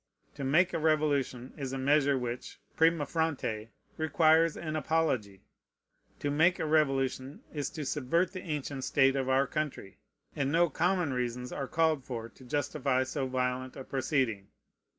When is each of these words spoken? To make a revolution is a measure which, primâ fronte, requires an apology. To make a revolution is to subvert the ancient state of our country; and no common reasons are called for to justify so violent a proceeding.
To 0.33 0.43
make 0.43 0.73
a 0.73 0.79
revolution 0.79 1.53
is 1.57 1.73
a 1.73 1.77
measure 1.77 2.17
which, 2.17 2.59
primâ 2.75 3.07
fronte, 3.07 3.69
requires 3.97 4.57
an 4.57 4.75
apology. 4.75 5.43
To 6.17 6.31
make 6.31 6.57
a 6.57 6.65
revolution 6.65 7.43
is 7.53 7.69
to 7.69 7.85
subvert 7.85 8.33
the 8.33 8.41
ancient 8.41 8.83
state 8.83 9.15
of 9.15 9.29
our 9.29 9.45
country; 9.45 9.99
and 10.35 10.51
no 10.51 10.71
common 10.71 11.13
reasons 11.13 11.51
are 11.51 11.67
called 11.67 12.03
for 12.03 12.29
to 12.29 12.43
justify 12.43 13.03
so 13.03 13.27
violent 13.27 13.75
a 13.75 13.83
proceeding. 13.83 14.47